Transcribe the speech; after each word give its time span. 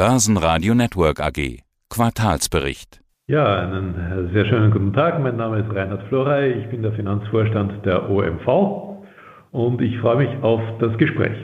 Börsenradio 0.00 0.74
Network 0.74 1.20
AG. 1.20 1.58
Quartalsbericht. 1.90 3.02
Ja, 3.26 3.60
einen 3.60 4.30
sehr 4.32 4.46
schönen 4.46 4.70
guten 4.70 4.94
Tag. 4.94 5.22
Mein 5.22 5.36
Name 5.36 5.58
ist 5.58 5.76
Reinhard 5.76 6.08
Florey. 6.08 6.52
Ich 6.52 6.70
bin 6.70 6.80
der 6.80 6.92
Finanzvorstand 6.92 7.84
der 7.84 8.08
OMV 8.08 8.96
und 9.50 9.82
ich 9.82 9.98
freue 9.98 10.16
mich 10.16 10.42
auf 10.42 10.62
das 10.78 10.96
Gespräch. 10.96 11.36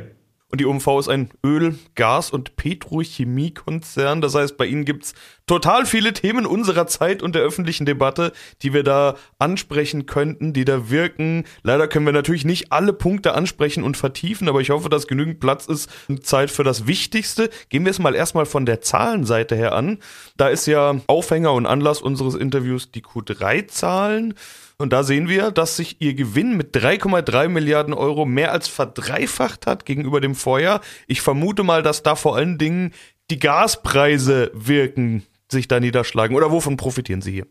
Und 0.49 0.61
die 0.61 0.67
OMV 0.67 0.87
ist 1.01 1.09
ein 1.09 1.31
Öl-, 1.45 1.77
Gas- 1.97 2.31
und 2.31 2.55
Petrochemiekonzern. 2.55 4.21
Das 4.21 4.37
heißt, 4.37 4.57
bei 4.57 4.67
Ihnen 4.67 4.85
gibt 4.85 5.05
es 5.07 5.15
total 5.47 5.87
viele 5.87 6.13
Themen 6.13 6.47
unserer 6.47 6.87
Zeit 6.87 7.21
und 7.21 7.35
der 7.35 7.43
öffentlichen 7.43 7.85
Debatte, 7.85 8.33
die 8.63 8.73
wir 8.73 8.85
da 8.85 9.17
ansprechen 9.41 10.07
könnten, 10.07 10.53
die 10.53 10.65
da 10.65 10.89
wirken. 10.89 11.45
Leider 11.65 11.89
können 11.89 12.07
wir 12.07 12.13
natürlich 12.13 12.45
nicht 12.45 12.71
alle 12.71 12.93
Punkte 12.93 13.35
ansprechen 13.35 13.83
und 13.83 13.97
vertiefen, 13.97 14.49
aber 14.49 14.61
ich 14.61 14.71
hoffe, 14.71 14.89
dass 14.89 15.09
genügend 15.09 15.41
Platz 15.41 15.67
ist 15.67 15.91
und 16.09 16.25
Zeit 16.25 16.53
für 16.53 16.65
das 16.65 16.87
Wichtigste. 16.87 17.51
Gehen 17.69 17.85
wir 17.85 17.91
es 17.91 17.99
mal 17.99 18.15
erstmal 18.15 18.47
von 18.47 18.67
der 18.67 18.81
Zahlenseite 18.81 19.57
her 19.57 19.73
an. 19.73 19.99
Da 20.37 20.49
ist 20.49 20.67
ja 20.67 21.01
Aufhänger 21.09 21.55
und 21.55 21.67
Anlass 21.67 22.01
unseres 22.01 22.37
Interviews 22.37 22.93
die 22.93 23.03
Q3-Zahlen. 23.03 24.35
Und 24.79 24.93
da 24.93 25.03
sehen 25.03 25.29
wir, 25.29 25.53
dass 25.53 25.77
sich 25.77 26.03
ihr 26.03 26.13
Gewinn 26.15 26.57
mit 26.57 26.77
3,3 26.77 27.49
Milliarden 27.49 27.95
Euro 27.95 28.27
mehr 28.27 28.53
als 28.53 28.69
verdreifacht 28.69 29.67
hat 29.67 29.87
gegenüber 29.87 30.21
dem 30.21 30.35
Vorjahr. 30.35 30.83
Ich 31.07 31.23
vermute 31.23 31.63
mal, 31.63 31.83
dass 31.83 32.03
da 32.03 32.15
vor 32.15 32.37
allen 32.37 32.59
Dingen 32.59 32.93
die 33.31 33.39
Gaspreise 33.39 34.51
wirken, 34.53 35.23
sich 35.49 35.67
da 35.67 35.81
niederschlagen. 35.81 36.37
Oder 36.37 36.51
wovon 36.51 36.77
profitieren 36.77 37.23
Sie 37.23 37.33
hier? 37.33 37.47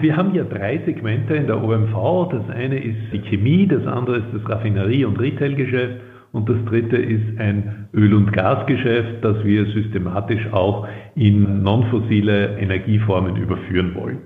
Wir 0.00 0.16
haben 0.16 0.30
hier 0.30 0.44
drei 0.44 0.80
Segmente 0.86 1.34
in 1.34 1.48
der 1.48 1.62
OMV. 1.62 2.30
Das 2.30 2.48
eine 2.48 2.78
ist 2.78 3.12
die 3.12 3.20
Chemie, 3.28 3.66
das 3.66 3.86
andere 3.86 4.18
ist 4.18 4.28
das 4.32 4.48
Raffinerie- 4.48 5.04
und 5.04 5.18
Retailgeschäft 5.18 6.00
und 6.32 6.48
das 6.48 6.56
dritte 6.66 6.96
ist 6.96 7.38
ein 7.38 7.88
Öl- 7.92 8.14
und 8.14 8.32
Gasgeschäft, 8.32 9.24
das 9.24 9.42
wir 9.44 9.66
systematisch 9.66 10.46
auch 10.52 10.86
in 11.16 11.62
non-fossile 11.62 12.56
Energieformen 12.58 13.36
überführen 13.36 13.94
wollen. 13.94 14.18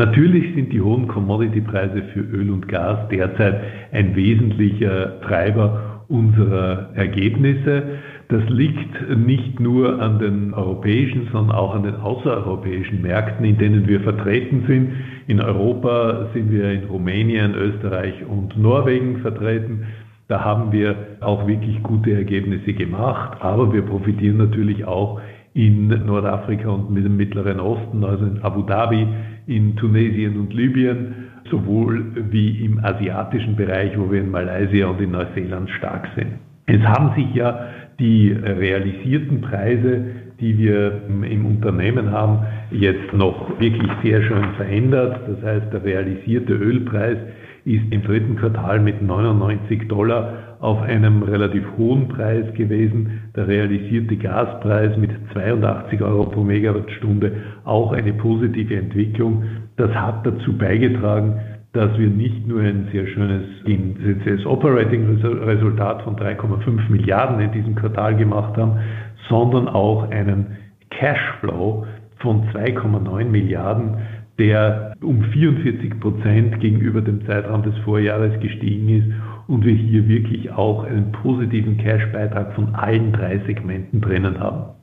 Natürlich 0.00 0.54
sind 0.54 0.72
die 0.72 0.80
hohen 0.80 1.08
Commodity-Preise 1.08 2.04
für 2.14 2.20
Öl 2.20 2.48
und 2.48 2.68
Gas 2.68 3.06
derzeit 3.10 3.60
ein 3.92 4.16
wesentlicher 4.16 5.20
Treiber 5.20 6.06
unserer 6.08 6.88
Ergebnisse. 6.94 7.82
Das 8.28 8.42
liegt 8.48 9.14
nicht 9.14 9.60
nur 9.60 10.00
an 10.00 10.18
den 10.18 10.54
europäischen, 10.54 11.28
sondern 11.30 11.54
auch 11.54 11.74
an 11.74 11.82
den 11.82 11.96
außereuropäischen 11.96 13.02
Märkten, 13.02 13.44
in 13.44 13.58
denen 13.58 13.86
wir 13.86 14.00
vertreten 14.00 14.64
sind. 14.66 14.92
In 15.26 15.38
Europa 15.38 16.28
sind 16.32 16.50
wir 16.50 16.72
in 16.72 16.84
Rumänien, 16.84 17.54
Österreich 17.54 18.24
und 18.26 18.56
Norwegen 18.56 19.18
vertreten. 19.18 19.82
Da 20.28 20.42
haben 20.42 20.72
wir 20.72 20.96
auch 21.20 21.46
wirklich 21.46 21.82
gute 21.82 22.14
Ergebnisse 22.14 22.72
gemacht, 22.72 23.36
aber 23.42 23.70
wir 23.70 23.82
profitieren 23.82 24.38
natürlich 24.38 24.86
auch 24.86 25.20
in 25.52 25.88
Nordafrika 26.06 26.68
und 26.68 26.94
dem 26.94 27.16
Mittleren 27.16 27.60
Osten, 27.60 28.04
also 28.04 28.24
in 28.24 28.40
Abu 28.42 28.62
Dhabi, 28.62 29.06
in 29.50 29.74
Tunesien 29.76 30.38
und 30.38 30.54
Libyen, 30.54 31.14
sowohl 31.50 32.04
wie 32.30 32.64
im 32.64 32.82
asiatischen 32.84 33.56
Bereich, 33.56 33.98
wo 33.98 34.10
wir 34.10 34.20
in 34.20 34.30
Malaysia 34.30 34.86
und 34.86 35.00
in 35.00 35.10
Neuseeland 35.10 35.68
stark 35.70 36.08
sind. 36.14 36.38
Es 36.66 36.80
haben 36.82 37.12
sich 37.16 37.34
ja 37.34 37.66
die 37.98 38.30
realisierten 38.30 39.40
Preise, 39.40 40.04
die 40.38 40.56
wir 40.56 41.02
im 41.08 41.44
Unternehmen 41.44 42.12
haben, 42.12 42.46
jetzt 42.70 43.12
noch 43.12 43.58
wirklich 43.58 43.90
sehr 44.04 44.22
schön 44.22 44.54
verändert. 44.56 45.20
Das 45.28 45.42
heißt, 45.42 45.72
der 45.72 45.84
realisierte 45.84 46.54
Ölpreis 46.54 47.18
ist 47.64 47.82
im 47.90 48.02
dritten 48.02 48.36
Quartal 48.36 48.78
mit 48.78 49.02
99 49.02 49.88
Dollar 49.88 50.49
auf 50.60 50.82
einem 50.82 51.22
relativ 51.22 51.64
hohen 51.78 52.08
Preis 52.08 52.44
gewesen. 52.54 53.22
Der 53.34 53.48
realisierte 53.48 54.16
Gaspreis 54.16 54.96
mit 54.96 55.10
82 55.32 56.02
Euro 56.02 56.26
pro 56.26 56.42
Megawattstunde 56.42 57.32
auch 57.64 57.92
eine 57.92 58.12
positive 58.12 58.76
Entwicklung. 58.76 59.42
Das 59.76 59.90
hat 59.92 60.26
dazu 60.26 60.56
beigetragen, 60.56 61.40
dass 61.72 61.96
wir 61.98 62.08
nicht 62.08 62.46
nur 62.46 62.60
ein 62.60 62.88
sehr 62.92 63.06
schönes 63.06 63.42
CCS 63.64 64.44
Operating 64.44 65.18
Resultat 65.22 66.02
von 66.02 66.16
3,5 66.16 66.90
Milliarden 66.90 67.40
in 67.40 67.52
diesem 67.52 67.74
Quartal 67.76 68.16
gemacht 68.16 68.56
haben, 68.56 68.80
sondern 69.28 69.68
auch 69.68 70.10
einen 70.10 70.58
Cashflow 70.90 71.86
von 72.18 72.42
2,9 72.52 73.24
Milliarden, 73.26 73.98
der 74.38 74.94
um 75.00 75.22
44 75.22 76.00
Prozent 76.00 76.60
gegenüber 76.60 77.00
dem 77.00 77.24
Zeitraum 77.24 77.62
des 77.62 77.76
Vorjahres 77.78 78.38
gestiegen 78.40 78.88
ist 78.88 79.29
und 79.50 79.64
wir 79.64 79.74
hier 79.74 80.08
wirklich 80.08 80.52
auch 80.52 80.84
einen 80.84 81.10
positiven 81.10 81.76
Cash-Beitrag 81.76 82.54
von 82.54 82.72
allen 82.76 83.12
drei 83.12 83.38
Segmenten 83.46 84.00
drinnen 84.00 84.38
haben. 84.38 84.76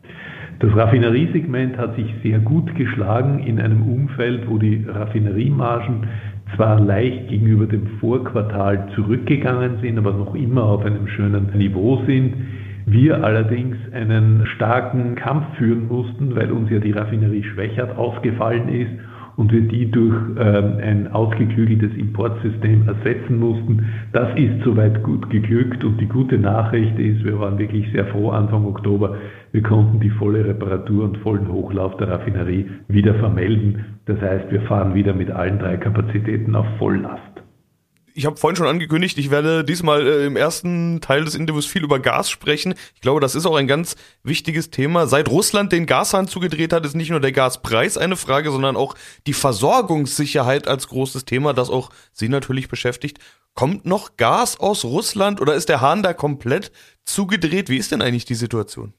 Das 0.60 0.76
Raffineriesegment 0.76 1.78
hat 1.78 1.96
sich 1.96 2.08
sehr 2.22 2.40
gut 2.40 2.76
geschlagen 2.76 3.40
in 3.40 3.62
einem 3.62 3.84
Umfeld, 3.84 4.50
wo 4.50 4.58
die 4.58 4.84
Raffineriemargen 4.86 6.08
zwar 6.56 6.82
leicht 6.82 7.30
gegenüber 7.30 7.66
dem 7.66 7.88
Vorquartal 8.00 8.90
zurückgegangen 8.94 9.78
sind, 9.82 9.98
aber 9.98 10.12
noch 10.12 10.36
immer 10.36 10.64
auf 10.64 10.84
einem 10.84 11.08
schönen 11.08 11.50
Niveau 11.56 12.02
sind. 12.06 12.34
Wir 12.86 13.24
allerdings 13.24 13.78
einen 13.94 14.46
starken 14.56 15.16
Kampf 15.16 15.46
führen 15.58 15.88
mussten, 15.88 16.36
weil 16.36 16.52
uns 16.52 16.70
ja 16.70 16.80
die 16.80 16.92
Raffinerie 16.92 17.44
Schwächert 17.44 17.98
ausgefallen 17.98 18.68
ist 18.68 18.92
und 19.38 19.52
wir 19.52 19.62
die 19.62 19.90
durch 19.90 20.16
ähm, 20.38 20.78
ein 20.82 21.12
ausgeklügeltes 21.12 21.96
Importsystem 21.96 22.88
ersetzen 22.88 23.40
mussten. 23.40 23.86
Das 24.12 24.38
ist 24.38 24.64
soweit 24.66 25.02
gut 25.04 25.30
geglückt 25.30 25.84
und 25.84 26.02
die 26.02 26.08
gute 26.08 26.38
Nachricht 26.38 27.00
ist, 27.00 27.24
wir 27.24 27.40
waren 27.40 27.58
wirklich 27.58 27.90
sehr 27.94 28.08
froh 28.08 28.32
Anfang 28.32 28.66
Oktober, 28.66 29.16
wir 29.52 29.62
konnten 29.64 30.00
die 30.00 30.10
volle 30.10 30.44
Reparatur 30.44 31.06
und 31.06 31.18
vollen 31.20 31.48
Hochlauf 31.48 31.96
der 31.98 32.10
Raffinerie 32.10 32.66
wieder 32.88 33.14
vermelden. 33.16 33.86
Das 34.06 34.20
heißt, 34.20 34.52
wir 34.52 34.62
fahren 34.62 34.94
wieder 34.94 35.14
mit 35.14 35.32
allen 35.32 35.60
drei 35.60 35.78
Kapazitäten 35.78 36.56
auf 36.56 36.66
Volllast 36.80 37.47
ich 38.18 38.26
habe 38.26 38.36
vorhin 38.36 38.56
schon 38.56 38.66
angekündigt, 38.66 39.20
ich 39.20 39.30
werde 39.30 39.64
diesmal 39.64 40.08
äh, 40.08 40.26
im 40.26 40.36
ersten 40.36 41.02
Teil 41.02 41.24
des 41.24 41.36
Interviews 41.36 41.68
viel 41.68 41.84
über 41.84 42.00
Gas 42.00 42.32
sprechen. 42.32 42.74
Ich 42.96 43.02
glaube, 43.02 43.22
das 43.22 43.36
ist 43.36 43.46
auch 43.46 43.56
ein 43.56 43.68
ganz 43.68 43.96
wichtiges 44.24 44.72
Thema. 44.72 45.06
Seit 45.06 45.30
Russland 45.30 45.72
den 45.72 45.86
Gashahn 45.86 46.28
zugedreht 46.28 46.74
hat, 46.74 46.84
ist 46.84 46.96
nicht 46.96 47.12
nur 47.12 47.20
der 47.20 47.32
Gaspreis 47.32 47.96
eine 47.96 48.16
Frage, 48.16 48.50
sondern 48.50 48.76
auch 48.76 48.96
die 49.28 49.34
Versorgungssicherheit 49.34 50.68
als 50.68 50.88
großes 50.88 51.26
Thema, 51.26 51.54
das 51.54 51.70
auch 51.70 51.92
Sie 52.12 52.28
natürlich 52.28 52.70
beschäftigt. 52.70 53.20
Kommt 53.54 53.86
noch 53.86 54.18
Gas 54.18 54.60
aus 54.60 54.84
Russland 54.84 55.40
oder 55.40 55.54
ist 55.54 55.70
der 55.70 55.82
Hahn 55.82 56.02
da 56.02 56.14
komplett 56.14 56.72
zugedreht? 57.06 57.70
Wie 57.70 57.78
ist 57.78 57.92
denn 57.92 58.02
eigentlich 58.02 58.26
die 58.26 58.34
Situation? 58.34 58.94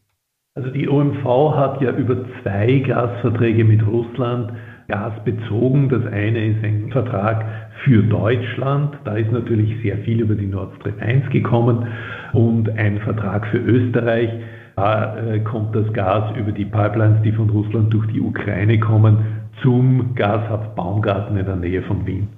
Also 0.54 0.70
die 0.70 0.88
OMV 0.88 1.56
hat 1.56 1.80
ja 1.80 1.90
über 1.90 2.24
zwei 2.42 2.84
Gasverträge 2.86 3.64
mit 3.64 3.84
Russland 3.84 4.52
Gas 4.88 5.12
bezogen. 5.22 5.90
Das 5.90 6.06
eine 6.06 6.46
ist 6.46 6.64
ein 6.64 6.90
Vertrag 6.90 7.44
für 7.84 8.02
Deutschland. 8.02 8.96
Da 9.04 9.16
ist 9.16 9.30
natürlich 9.30 9.82
sehr 9.82 9.98
viel 9.98 10.22
über 10.22 10.34
die 10.34 10.46
Nord 10.46 10.74
Stream 10.76 10.94
1 10.98 11.28
gekommen 11.28 11.86
und 12.32 12.70
ein 12.70 12.98
Vertrag 13.00 13.46
für 13.48 13.58
Österreich. 13.58 14.30
Da 14.76 15.18
äh, 15.18 15.40
kommt 15.40 15.76
das 15.76 15.92
Gas 15.92 16.34
über 16.38 16.52
die 16.52 16.64
Pipelines, 16.64 17.20
die 17.22 17.32
von 17.32 17.50
Russland 17.50 17.92
durch 17.92 18.06
die 18.06 18.20
Ukraine 18.22 18.80
kommen, 18.80 19.18
zum 19.62 20.14
Gashub 20.14 20.74
Baumgarten 20.74 21.36
in 21.36 21.44
der 21.44 21.56
Nähe 21.56 21.82
von 21.82 22.06
Wien. 22.06 22.28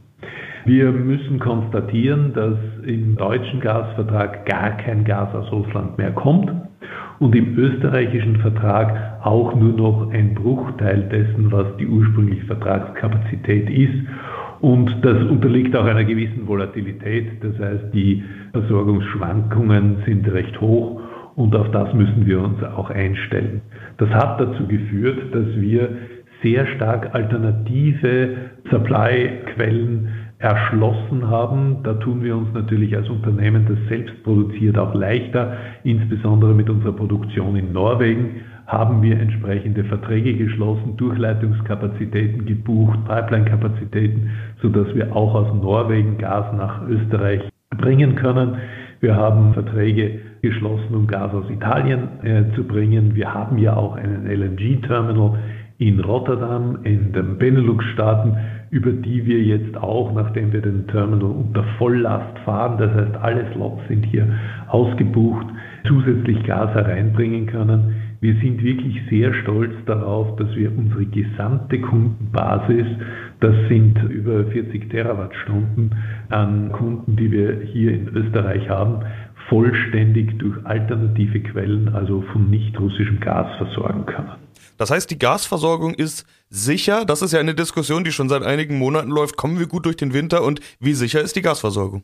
Wir 0.64 0.90
müssen 0.90 1.38
konstatieren, 1.38 2.32
dass 2.32 2.58
im 2.84 3.14
deutschen 3.14 3.60
Gasvertrag 3.60 4.44
gar 4.46 4.76
kein 4.76 5.04
Gas 5.04 5.32
aus 5.36 5.52
Russland 5.52 5.98
mehr 5.98 6.10
kommt 6.10 6.50
und 7.20 7.36
im 7.36 7.56
österreichischen 7.56 8.36
Vertrag 8.36 9.20
auch 9.22 9.54
nur 9.54 9.74
noch 9.74 10.10
ein 10.10 10.34
Bruchteil 10.34 11.02
dessen, 11.02 11.52
was 11.52 11.66
die 11.78 11.86
ursprüngliche 11.86 12.46
Vertragskapazität 12.46 13.70
ist. 13.70 14.06
Und 14.60 14.90
das 15.02 15.22
unterliegt 15.24 15.76
auch 15.76 15.84
einer 15.84 16.04
gewissen 16.04 16.48
Volatilität. 16.48 17.42
Das 17.42 17.58
heißt, 17.58 17.94
die 17.94 18.24
Versorgungsschwankungen 18.52 19.98
sind 20.06 20.30
recht 20.32 20.60
hoch 20.60 21.00
und 21.36 21.54
auf 21.54 21.70
das 21.70 21.92
müssen 21.94 22.26
wir 22.26 22.40
uns 22.40 22.62
auch 22.62 22.90
einstellen. 22.90 23.60
Das 23.98 24.08
hat 24.10 24.40
dazu 24.40 24.66
geführt, 24.66 25.34
dass 25.34 25.46
wir 25.56 25.90
sehr 26.42 26.66
stark 26.68 27.14
alternative 27.14 28.36
Supply-Quellen 28.70 30.08
erschlossen 30.40 31.28
haben. 31.28 31.82
Da 31.84 31.94
tun 31.94 32.24
wir 32.24 32.36
uns 32.36 32.48
natürlich 32.54 32.96
als 32.96 33.08
Unternehmen, 33.08 33.66
das 33.68 33.78
selbst 33.88 34.22
produziert, 34.24 34.78
auch 34.78 34.94
leichter. 34.94 35.56
Insbesondere 35.84 36.54
mit 36.54 36.68
unserer 36.70 36.92
Produktion 36.92 37.56
in 37.56 37.72
Norwegen 37.72 38.40
haben 38.66 39.02
wir 39.02 39.20
entsprechende 39.20 39.84
Verträge 39.84 40.34
geschlossen, 40.34 40.96
Durchleitungskapazitäten 40.96 42.46
gebucht, 42.46 42.98
Pipeline-Kapazitäten, 43.06 44.30
sodass 44.62 44.94
wir 44.94 45.14
auch 45.14 45.34
aus 45.34 45.54
Norwegen 45.60 46.16
Gas 46.16 46.46
nach 46.56 46.88
Österreich 46.88 47.42
bringen 47.76 48.14
können. 48.14 48.56
Wir 49.00 49.16
haben 49.16 49.52
Verträge 49.52 50.20
geschlossen, 50.40 50.94
um 50.94 51.06
Gas 51.06 51.34
aus 51.34 51.50
Italien 51.50 52.08
äh, 52.22 52.44
zu 52.54 52.64
bringen. 52.64 53.14
Wir 53.14 53.34
haben 53.34 53.58
ja 53.58 53.76
auch 53.76 53.96
einen 53.96 54.26
LNG-Terminal 54.26 55.38
in 55.80 55.98
Rotterdam, 55.98 56.80
in 56.84 57.10
den 57.14 57.38
Benelux-Staaten, 57.38 58.36
über 58.68 58.92
die 58.92 59.24
wir 59.24 59.42
jetzt 59.42 59.78
auch, 59.78 60.12
nachdem 60.12 60.52
wir 60.52 60.60
den 60.60 60.86
Terminal 60.88 61.30
unter 61.30 61.64
Volllast 61.78 62.38
fahren, 62.40 62.76
das 62.78 62.92
heißt 62.92 63.16
alle 63.22 63.50
Slots 63.54 63.80
sind 63.88 64.04
hier 64.04 64.28
ausgebucht, 64.68 65.46
zusätzlich 65.86 66.44
Gas 66.44 66.74
hereinbringen 66.74 67.46
können. 67.46 67.94
Wir 68.20 68.34
sind 68.42 68.62
wirklich 68.62 69.00
sehr 69.08 69.32
stolz 69.32 69.72
darauf, 69.86 70.36
dass 70.36 70.54
wir 70.54 70.70
unsere 70.76 71.06
gesamte 71.06 71.80
Kundenbasis, 71.80 72.86
das 73.40 73.54
sind 73.70 74.02
über 74.10 74.44
40 74.44 74.90
Terawattstunden 74.90 75.94
an 76.28 76.72
Kunden, 76.72 77.16
die 77.16 77.32
wir 77.32 77.58
hier 77.72 77.94
in 77.94 78.08
Österreich 78.08 78.68
haben, 78.68 78.98
vollständig 79.48 80.38
durch 80.38 80.58
alternative 80.66 81.40
Quellen, 81.40 81.88
also 81.88 82.20
von 82.32 82.50
nicht 82.50 82.78
russischem 82.78 83.18
Gas 83.18 83.46
versorgen 83.56 84.04
können. 84.04 84.49
Das 84.80 84.90
heißt, 84.90 85.10
die 85.10 85.18
Gasversorgung 85.18 85.92
ist 85.92 86.24
sicher. 86.48 87.04
Das 87.04 87.20
ist 87.20 87.34
ja 87.34 87.38
eine 87.38 87.54
Diskussion, 87.54 88.02
die 88.02 88.12
schon 88.12 88.30
seit 88.30 88.42
einigen 88.42 88.78
Monaten 88.78 89.10
läuft. 89.10 89.36
Kommen 89.36 89.58
wir 89.58 89.66
gut 89.66 89.84
durch 89.84 89.96
den 89.96 90.14
Winter 90.14 90.42
und 90.42 90.60
wie 90.80 90.94
sicher 90.94 91.20
ist 91.20 91.36
die 91.36 91.42
Gasversorgung? 91.42 92.02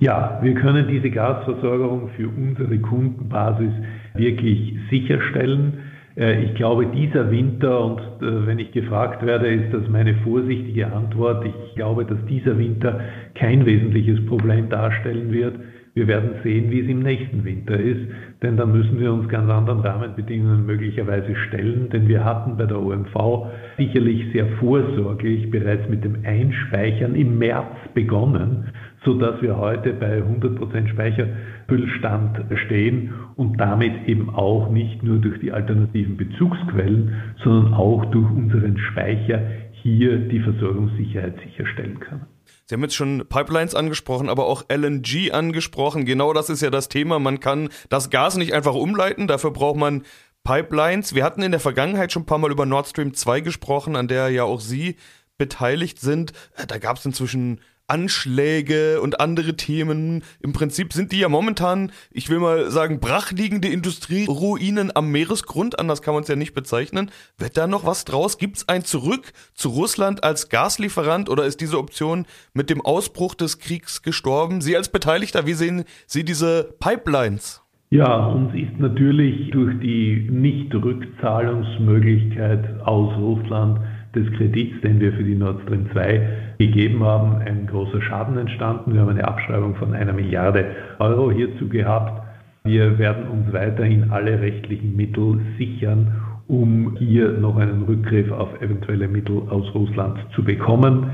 Ja, 0.00 0.40
wir 0.42 0.54
können 0.54 0.88
diese 0.88 1.08
Gasversorgung 1.08 2.10
für 2.16 2.26
unsere 2.26 2.76
Kundenbasis 2.80 3.70
wirklich 4.14 4.76
sicherstellen. 4.90 5.89
Äh, 6.16 6.44
ich 6.44 6.54
glaube, 6.54 6.86
dieser 6.86 7.30
Winter, 7.30 7.84
und 7.84 8.00
äh, 8.00 8.46
wenn 8.46 8.58
ich 8.58 8.72
gefragt 8.72 9.24
werde, 9.24 9.48
ist 9.48 9.72
das 9.72 9.88
meine 9.88 10.14
vorsichtige 10.16 10.92
Antwort, 10.92 11.44
ich 11.44 11.74
glaube, 11.74 12.04
dass 12.04 12.18
dieser 12.26 12.58
Winter 12.58 13.00
kein 13.34 13.66
wesentliches 13.66 14.24
Problem 14.26 14.68
darstellen 14.68 15.32
wird. 15.32 15.54
Wir 15.92 16.06
werden 16.06 16.30
sehen, 16.44 16.70
wie 16.70 16.80
es 16.80 16.88
im 16.88 17.00
nächsten 17.00 17.44
Winter 17.44 17.74
ist, 17.78 18.00
denn 18.42 18.56
dann 18.56 18.70
müssen 18.70 19.00
wir 19.00 19.12
uns 19.12 19.28
ganz 19.28 19.50
anderen 19.50 19.80
Rahmenbedingungen 19.80 20.64
möglicherweise 20.64 21.34
stellen, 21.48 21.88
denn 21.92 22.06
wir 22.06 22.24
hatten 22.24 22.56
bei 22.56 22.66
der 22.66 22.80
OMV 22.80 23.48
sicherlich 23.76 24.32
sehr 24.32 24.46
vorsorglich 24.60 25.50
bereits 25.50 25.88
mit 25.88 26.04
dem 26.04 26.18
Einspeichern 26.24 27.16
im 27.16 27.38
März 27.38 27.74
begonnen 27.92 28.68
so 29.04 29.14
dass 29.14 29.40
wir 29.40 29.56
heute 29.56 29.92
bei 29.94 30.18
100% 30.18 30.88
Speicherfüllstand 30.88 32.44
stehen 32.66 33.14
und 33.36 33.58
damit 33.58 34.06
eben 34.06 34.30
auch 34.30 34.70
nicht 34.70 35.02
nur 35.02 35.18
durch 35.18 35.40
die 35.40 35.52
alternativen 35.52 36.16
Bezugsquellen, 36.16 37.14
sondern 37.42 37.74
auch 37.74 38.04
durch 38.06 38.30
unseren 38.30 38.78
Speicher 38.78 39.40
hier 39.82 40.18
die 40.18 40.40
Versorgungssicherheit 40.40 41.38
sicherstellen 41.42 42.00
können. 42.00 42.26
Sie 42.66 42.74
haben 42.74 42.82
jetzt 42.82 42.94
schon 42.94 43.24
Pipelines 43.28 43.74
angesprochen, 43.74 44.28
aber 44.28 44.46
auch 44.46 44.64
LNG 44.70 45.32
angesprochen. 45.32 46.04
Genau 46.04 46.32
das 46.32 46.50
ist 46.50 46.60
ja 46.60 46.70
das 46.70 46.88
Thema. 46.88 47.18
Man 47.18 47.40
kann 47.40 47.70
das 47.88 48.10
Gas 48.10 48.36
nicht 48.36 48.52
einfach 48.52 48.74
umleiten, 48.74 49.26
dafür 49.26 49.50
braucht 49.50 49.76
man 49.76 50.02
Pipelines. 50.44 51.14
Wir 51.14 51.24
hatten 51.24 51.42
in 51.42 51.50
der 51.50 51.60
Vergangenheit 51.60 52.12
schon 52.12 52.22
ein 52.22 52.26
paar 52.26 52.38
Mal 52.38 52.52
über 52.52 52.66
Nord 52.66 52.86
Stream 52.86 53.14
2 53.14 53.40
gesprochen, 53.40 53.96
an 53.96 54.08
der 54.08 54.28
ja 54.28 54.44
auch 54.44 54.60
Sie 54.60 54.96
beteiligt 55.36 55.98
sind. 55.98 56.32
Da 56.68 56.78
gab 56.78 56.98
es 56.98 57.06
inzwischen 57.06 57.60
Anschläge 57.90 59.00
und 59.00 59.20
andere 59.20 59.56
Themen. 59.56 60.22
Im 60.40 60.52
Prinzip 60.52 60.92
sind 60.92 61.12
die 61.12 61.18
ja 61.18 61.28
momentan, 61.28 61.90
ich 62.12 62.30
will 62.30 62.38
mal 62.38 62.70
sagen, 62.70 63.00
brachliegende 63.00 63.68
Industrieruinen 63.68 64.94
am 64.94 65.10
Meeresgrund, 65.10 65.78
anders 65.78 66.00
kann 66.00 66.14
man 66.14 66.22
es 66.22 66.28
ja 66.28 66.36
nicht 66.36 66.54
bezeichnen. 66.54 67.10
Wird 67.36 67.56
da 67.56 67.66
noch 67.66 67.84
was 67.84 68.04
draus? 68.04 68.38
Gibt 68.38 68.58
es 68.58 68.68
ein 68.68 68.84
Zurück 68.84 69.32
zu 69.54 69.70
Russland 69.70 70.22
als 70.22 70.48
Gaslieferant 70.48 71.28
oder 71.28 71.44
ist 71.44 71.60
diese 71.60 71.78
Option 71.78 72.26
mit 72.54 72.70
dem 72.70 72.80
Ausbruch 72.80 73.34
des 73.34 73.58
Kriegs 73.58 74.02
gestorben? 74.02 74.60
Sie 74.60 74.76
als 74.76 74.88
Beteiligter, 74.88 75.46
wie 75.46 75.54
sehen 75.54 75.84
Sie 76.06 76.24
diese 76.24 76.74
Pipelines? 76.78 77.62
Ja, 77.92 78.26
uns 78.26 78.54
ist 78.54 78.78
natürlich 78.78 79.50
durch 79.50 79.76
die 79.80 80.28
Nicht-Rückzahlungsmöglichkeit 80.30 82.82
aus 82.82 83.12
Russland 83.18 83.80
des 84.14 84.30
Kredits, 84.32 84.80
den 84.82 85.00
wir 85.00 85.12
für 85.12 85.22
die 85.22 85.34
Nord 85.34 85.62
Stream 85.62 85.86
2 85.92 86.20
gegeben 86.58 87.02
haben, 87.04 87.36
ein 87.36 87.66
großer 87.66 88.02
Schaden 88.02 88.36
entstanden. 88.38 88.94
Wir 88.94 89.02
haben 89.02 89.10
eine 89.10 89.26
Abschreibung 89.26 89.76
von 89.76 89.94
einer 89.94 90.12
Milliarde 90.12 90.64
Euro 90.98 91.30
hierzu 91.30 91.68
gehabt. 91.68 92.22
Wir 92.64 92.98
werden 92.98 93.28
uns 93.28 93.52
weiterhin 93.52 94.10
alle 94.10 94.40
rechtlichen 94.40 94.96
Mittel 94.96 95.40
sichern, 95.58 96.08
um 96.48 96.96
hier 96.98 97.32
noch 97.32 97.56
einen 97.56 97.82
Rückgriff 97.82 98.30
auf 98.32 98.60
eventuelle 98.60 99.08
Mittel 99.08 99.42
aus 99.48 99.72
Russland 99.74 100.18
zu 100.34 100.44
bekommen. 100.44 101.06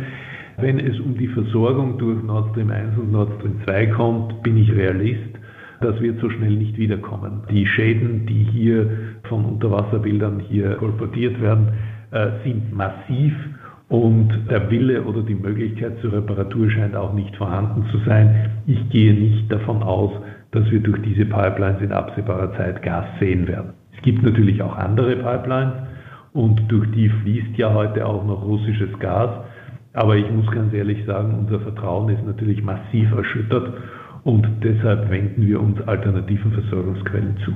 Wenn 0.59 0.81
es 0.81 0.99
um 1.01 1.17
die 1.19 1.29
Versorgung 1.29 1.99
durch 1.99 2.23
Nord 2.23 2.51
Stream 2.53 2.71
1 2.71 2.97
und 2.97 3.13
Nord 3.13 3.31
Stream 3.39 3.61
2 3.65 3.87
kommt, 3.89 4.43
bin 4.43 4.57
ich 4.57 4.73
Realist. 4.73 5.39
Das 5.83 6.01
wird 6.01 6.19
so 6.21 6.31
schnell 6.31 6.53
nicht 6.53 6.79
wiederkommen. 6.79 7.43
Die 7.51 7.67
Schäden, 7.67 8.25
die 8.27 8.45
hier 8.51 8.89
von 9.29 9.45
Unterwasserbildern 9.45 10.41
hier 10.41 10.77
kolportiert 10.77 11.41
werden, 11.43 11.69
sind 12.45 12.73
massiv 12.75 13.35
und 13.89 14.31
der 14.51 14.69
Wille 14.71 15.03
oder 15.03 15.23
die 15.23 15.35
Möglichkeit 15.35 15.99
zur 16.01 16.13
Reparatur 16.13 16.71
scheint 16.71 16.97
auch 16.97 17.13
nicht 17.13 17.37
vorhanden 17.37 17.87
zu 17.93 17.99
sein. 17.99 18.51
Ich 18.67 18.89
gehe 18.91 19.15
nicht 19.15 19.51
davon 19.51 19.83
aus, 19.83 20.11
dass 20.51 20.69
wir 20.71 20.81
durch 20.81 21.01
diese 21.03 21.25
Pipelines 21.25 21.81
in 21.81 21.93
absehbarer 21.93 22.53
Zeit 22.57 22.83
Gas 22.83 23.05
sehen 23.21 23.47
werden. 23.47 23.75
Es 23.97 24.03
gibt 24.03 24.23
natürlich 24.23 24.63
auch 24.63 24.77
andere 24.77 25.17
Pipelines 25.17 25.75
und 26.33 26.61
durch 26.69 26.91
die 26.93 27.09
fließt 27.09 27.57
ja 27.57 27.73
heute 27.73 28.07
auch 28.07 28.25
noch 28.25 28.45
russisches 28.45 28.99
Gas. 28.99 29.31
Aber 29.93 30.17
ich 30.17 30.31
muss 30.31 30.51
ganz 30.51 30.75
ehrlich 30.75 31.05
sagen, 31.07 31.35
unser 31.35 31.61
Vertrauen 31.61 32.09
ist 32.11 32.25
natürlich 32.27 32.63
massiv 32.63 33.11
erschüttert 33.13 33.73
und 34.25 34.47
deshalb 34.63 35.09
wenden 35.11 35.47
wir 35.47 35.61
uns 35.61 35.81
alternativen 35.87 36.53
Versorgungsquellen 36.53 37.37
zu. 37.45 37.53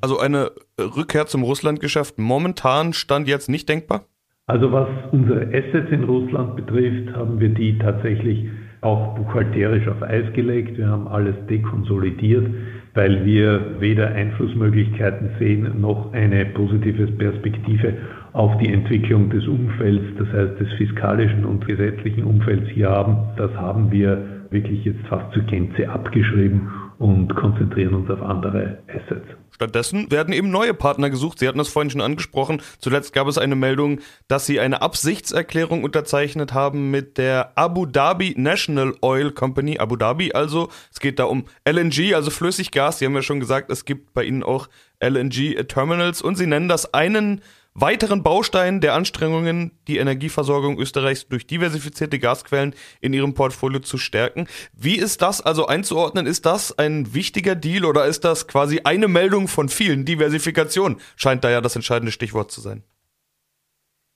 Also 0.00 0.18
eine 0.18 0.52
Rückkehr 0.78 1.26
zum 1.26 1.42
Russlandgeschäft 1.42 2.18
momentan 2.18 2.92
stand 2.92 3.26
jetzt 3.26 3.48
nicht 3.48 3.68
denkbar? 3.68 4.04
Also 4.46 4.72
was 4.72 4.88
unsere 5.12 5.48
Assets 5.48 5.90
in 5.90 6.04
Russland 6.04 6.56
betrifft, 6.56 7.14
haben 7.14 7.40
wir 7.40 7.50
die 7.50 7.78
tatsächlich 7.78 8.48
auch 8.80 9.16
buchhalterisch 9.16 9.88
auf 9.88 10.02
Eis 10.02 10.32
gelegt. 10.34 10.78
Wir 10.78 10.88
haben 10.88 11.08
alles 11.08 11.34
dekonsolidiert, 11.50 12.46
weil 12.94 13.26
wir 13.26 13.80
weder 13.80 14.08
Einflussmöglichkeiten 14.12 15.30
sehen 15.38 15.80
noch 15.80 16.12
eine 16.12 16.46
positive 16.46 17.08
Perspektive 17.08 17.94
auf 18.32 18.56
die 18.58 18.72
Entwicklung 18.72 19.30
des 19.30 19.46
Umfelds, 19.48 20.04
das 20.16 20.28
heißt 20.28 20.60
des 20.60 20.72
fiskalischen 20.74 21.44
und 21.44 21.66
gesetzlichen 21.66 22.24
Umfelds 22.24 22.68
hier 22.70 22.88
haben. 22.88 23.16
Das 23.36 23.52
haben 23.56 23.90
wir 23.90 24.22
wirklich 24.50 24.84
jetzt 24.84 25.04
fast 25.08 25.32
zur 25.34 25.42
Gänze 25.42 25.88
abgeschrieben 25.90 26.70
und 26.98 27.34
konzentrieren 27.36 27.94
uns 27.94 28.10
auf 28.10 28.20
andere 28.22 28.78
Assets. 28.88 29.26
Stattdessen 29.50 30.10
werden 30.10 30.32
eben 30.32 30.50
neue 30.50 30.74
Partner 30.74 31.10
gesucht. 31.10 31.38
Sie 31.38 31.48
hatten 31.48 31.58
das 31.58 31.68
vorhin 31.68 31.90
schon 31.90 32.00
angesprochen. 32.00 32.62
Zuletzt 32.78 33.12
gab 33.12 33.26
es 33.26 33.38
eine 33.38 33.56
Meldung, 33.56 34.00
dass 34.28 34.46
Sie 34.46 34.60
eine 34.60 34.82
Absichtserklärung 34.82 35.82
unterzeichnet 35.82 36.54
haben 36.54 36.90
mit 36.90 37.18
der 37.18 37.52
Abu 37.56 37.86
Dhabi 37.86 38.34
National 38.36 38.94
Oil 39.00 39.32
Company. 39.32 39.78
Abu 39.78 39.96
Dhabi 39.96 40.32
also. 40.32 40.68
Es 40.92 41.00
geht 41.00 41.18
da 41.18 41.24
um 41.24 41.44
LNG, 41.68 42.14
also 42.14 42.30
Flüssiggas. 42.30 42.98
Sie 42.98 43.06
haben 43.06 43.14
ja 43.14 43.22
schon 43.22 43.40
gesagt, 43.40 43.70
es 43.70 43.84
gibt 43.84 44.14
bei 44.14 44.24
Ihnen 44.24 44.44
auch 44.44 44.68
LNG-Terminals 45.02 46.22
und 46.22 46.36
Sie 46.36 46.46
nennen 46.46 46.68
das 46.68 46.94
einen 46.94 47.40
weiteren 47.80 48.22
Baustein 48.22 48.80
der 48.80 48.94
Anstrengungen, 48.94 49.72
die 49.86 49.98
Energieversorgung 49.98 50.78
Österreichs 50.78 51.28
durch 51.28 51.46
diversifizierte 51.46 52.18
Gasquellen 52.18 52.74
in 53.00 53.12
ihrem 53.12 53.34
Portfolio 53.34 53.80
zu 53.80 53.98
stärken. 53.98 54.46
Wie 54.72 54.96
ist 54.96 55.22
das 55.22 55.40
also 55.40 55.66
einzuordnen? 55.66 56.26
Ist 56.26 56.46
das 56.46 56.78
ein 56.78 57.14
wichtiger 57.14 57.54
Deal 57.54 57.84
oder 57.84 58.06
ist 58.06 58.24
das 58.24 58.48
quasi 58.48 58.80
eine 58.84 59.08
Meldung 59.08 59.48
von 59.48 59.68
vielen? 59.68 60.04
Diversifikation 60.04 60.96
scheint 61.16 61.44
da 61.44 61.50
ja 61.50 61.60
das 61.60 61.76
entscheidende 61.76 62.12
Stichwort 62.12 62.50
zu 62.50 62.60
sein. 62.60 62.82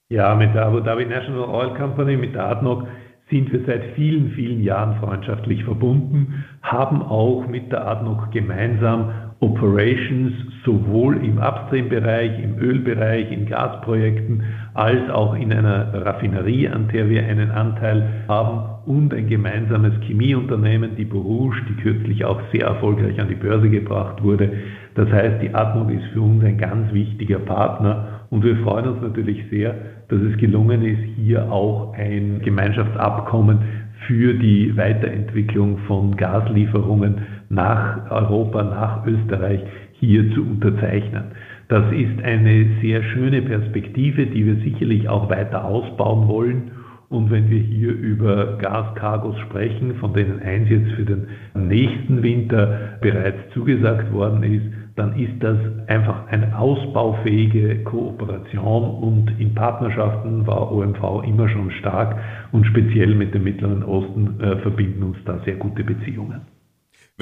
Ja, 0.08 0.34
mit 0.34 0.54
der 0.54 0.66
Abu 0.66 0.80
Dhabi 0.80 1.06
National 1.06 1.48
Oil 1.48 1.74
Company, 1.74 2.16
mit 2.16 2.34
der 2.34 2.44
ADNOC, 2.44 2.86
sind 3.30 3.50
wir 3.50 3.64
seit 3.64 3.94
vielen, 3.94 4.32
vielen 4.32 4.62
Jahren 4.62 5.00
freundschaftlich 5.00 5.64
verbunden, 5.64 6.44
haben 6.62 7.00
auch 7.02 7.46
mit 7.46 7.72
der 7.72 7.86
ADNOC 7.86 8.30
gemeinsam 8.30 9.31
Operations 9.42 10.32
sowohl 10.64 11.16
im 11.16 11.38
Upstream-Bereich, 11.38 12.40
im 12.40 12.58
Ölbereich, 12.60 13.32
in 13.32 13.46
Gasprojekten 13.46 14.44
als 14.72 15.10
auch 15.10 15.34
in 15.34 15.52
einer 15.52 15.92
Raffinerie, 15.92 16.68
an 16.68 16.86
der 16.92 17.10
wir 17.10 17.26
einen 17.26 17.50
Anteil 17.50 18.08
haben 18.28 18.86
und 18.86 19.12
ein 19.12 19.26
gemeinsames 19.26 19.94
Chemieunternehmen, 20.06 20.94
die 20.96 21.04
Borouge, 21.04 21.56
die 21.68 21.82
kürzlich 21.82 22.24
auch 22.24 22.40
sehr 22.52 22.66
erfolgreich 22.66 23.20
an 23.20 23.28
die 23.28 23.34
Börse 23.34 23.68
gebracht 23.68 24.22
wurde. 24.22 24.52
Das 24.94 25.10
heißt, 25.10 25.42
die 25.42 25.52
Atmung 25.52 25.88
ist 25.90 26.04
für 26.12 26.20
uns 26.20 26.44
ein 26.44 26.58
ganz 26.58 26.92
wichtiger 26.92 27.40
Partner 27.40 28.26
und 28.30 28.44
wir 28.44 28.56
freuen 28.58 28.86
uns 28.86 29.02
natürlich 29.02 29.42
sehr, 29.50 29.74
dass 30.08 30.20
es 30.20 30.36
gelungen 30.36 30.82
ist, 30.82 31.02
hier 31.16 31.50
auch 31.50 31.94
ein 31.94 32.42
Gemeinschaftsabkommen 32.44 33.58
für 34.06 34.34
die 34.34 34.76
Weiterentwicklung 34.76 35.78
von 35.86 36.16
Gaslieferungen 36.16 37.22
nach 37.52 38.10
Europa, 38.10 38.62
nach 38.62 39.06
Österreich 39.06 39.60
hier 39.92 40.32
zu 40.32 40.42
unterzeichnen. 40.42 41.24
Das 41.68 41.84
ist 41.92 42.22
eine 42.24 42.66
sehr 42.80 43.02
schöne 43.02 43.42
Perspektive, 43.42 44.26
die 44.26 44.44
wir 44.44 44.56
sicherlich 44.56 45.08
auch 45.08 45.30
weiter 45.30 45.64
ausbauen 45.64 46.28
wollen. 46.28 46.70
Und 47.08 47.30
wenn 47.30 47.50
wir 47.50 47.60
hier 47.60 47.92
über 47.92 48.56
Gaskargos 48.56 49.38
sprechen, 49.40 49.96
von 49.96 50.14
denen 50.14 50.40
eins 50.40 50.70
jetzt 50.70 50.92
für 50.92 51.04
den 51.04 51.26
nächsten 51.54 52.22
Winter 52.22 52.98
bereits 53.02 53.38
zugesagt 53.52 54.10
worden 54.12 54.42
ist, 54.42 54.64
dann 54.96 55.18
ist 55.18 55.42
das 55.42 55.58
einfach 55.88 56.26
eine 56.28 56.58
ausbaufähige 56.58 57.84
Kooperation 57.84 58.82
und 58.82 59.30
in 59.38 59.54
Partnerschaften 59.54 60.46
war 60.46 60.72
OMV 60.72 61.22
immer 61.26 61.48
schon 61.48 61.70
stark 61.70 62.18
und 62.52 62.66
speziell 62.66 63.14
mit 63.14 63.34
dem 63.34 63.44
Mittleren 63.44 63.82
Osten 63.82 64.40
äh, 64.40 64.56
verbinden 64.58 65.02
uns 65.02 65.16
da 65.24 65.38
sehr 65.44 65.56
gute 65.56 65.84
Beziehungen. 65.84 66.42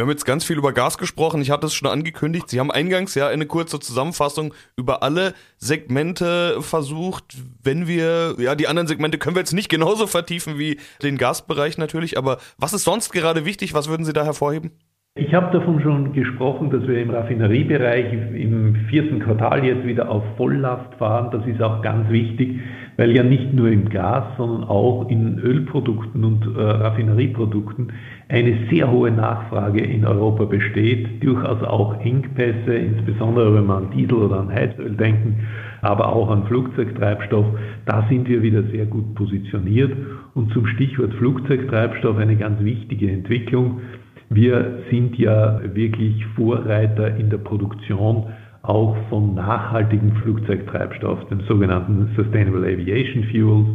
Wir 0.00 0.04
haben 0.04 0.12
jetzt 0.12 0.24
ganz 0.24 0.46
viel 0.46 0.56
über 0.56 0.72
Gas 0.72 0.96
gesprochen. 0.96 1.42
Ich 1.42 1.50
hatte 1.50 1.66
es 1.66 1.74
schon 1.74 1.86
angekündigt. 1.86 2.48
Sie 2.48 2.58
haben 2.58 2.70
eingangs 2.70 3.14
ja 3.14 3.28
eine 3.28 3.44
kurze 3.44 3.80
Zusammenfassung 3.80 4.54
über 4.74 5.02
alle 5.02 5.34
Segmente 5.58 6.62
versucht. 6.62 7.36
Wenn 7.62 7.86
wir, 7.86 8.36
ja, 8.38 8.54
die 8.54 8.66
anderen 8.66 8.88
Segmente 8.88 9.18
können 9.18 9.36
wir 9.36 9.40
jetzt 9.40 9.52
nicht 9.52 9.68
genauso 9.68 10.06
vertiefen 10.06 10.58
wie 10.58 10.78
den 11.02 11.18
Gasbereich 11.18 11.76
natürlich. 11.76 12.16
Aber 12.16 12.38
was 12.56 12.72
ist 12.72 12.84
sonst 12.84 13.12
gerade 13.12 13.44
wichtig? 13.44 13.74
Was 13.74 13.90
würden 13.90 14.06
Sie 14.06 14.14
da 14.14 14.24
hervorheben? 14.24 14.70
Ich 15.16 15.34
habe 15.34 15.52
davon 15.52 15.82
schon 15.82 16.14
gesprochen, 16.14 16.70
dass 16.70 16.86
wir 16.86 17.02
im 17.02 17.10
Raffineriebereich 17.10 18.10
im 18.12 18.76
vierten 18.88 19.18
Quartal 19.18 19.66
jetzt 19.66 19.84
wieder 19.84 20.08
auf 20.08 20.22
Volllast 20.38 20.94
fahren. 20.94 21.28
Das 21.30 21.44
ist 21.46 21.60
auch 21.60 21.82
ganz 21.82 22.08
wichtig, 22.10 22.58
weil 22.96 23.14
ja 23.14 23.22
nicht 23.22 23.52
nur 23.52 23.68
im 23.68 23.90
Gas, 23.90 24.24
sondern 24.38 24.64
auch 24.64 25.10
in 25.10 25.38
Ölprodukten 25.40 26.24
und 26.24 26.56
äh, 26.56 26.60
Raffinerieprodukten 26.62 27.92
eine 28.30 28.56
sehr 28.70 28.90
hohe 28.90 29.10
Nachfrage 29.10 29.80
in 29.80 30.06
Europa 30.06 30.44
besteht, 30.44 31.22
durchaus 31.22 31.62
auch 31.64 32.00
Engpässe, 32.00 32.74
insbesondere 32.74 33.54
wenn 33.54 33.66
wir 33.66 33.76
an 33.76 33.90
Diesel 33.90 34.14
oder 34.14 34.38
an 34.38 34.52
Heizöl 34.52 34.94
denken, 34.96 35.40
aber 35.82 36.14
auch 36.14 36.30
an 36.30 36.44
Flugzeugtreibstoff. 36.44 37.46
Da 37.86 38.06
sind 38.08 38.28
wir 38.28 38.40
wieder 38.42 38.62
sehr 38.64 38.86
gut 38.86 39.16
positioniert. 39.16 39.92
Und 40.34 40.52
zum 40.52 40.64
Stichwort 40.66 41.12
Flugzeugtreibstoff 41.14 42.18
eine 42.18 42.36
ganz 42.36 42.62
wichtige 42.62 43.10
Entwicklung. 43.10 43.80
Wir 44.28 44.78
sind 44.90 45.18
ja 45.18 45.60
wirklich 45.74 46.24
Vorreiter 46.36 47.16
in 47.16 47.30
der 47.30 47.38
Produktion 47.38 48.26
auch 48.62 48.96
von 49.08 49.34
nachhaltigem 49.34 50.12
Flugzeugtreibstoff, 50.22 51.26
dem 51.30 51.40
sogenannten 51.48 52.10
Sustainable 52.14 52.62
Aviation 52.62 53.24
Fuels. 53.24 53.66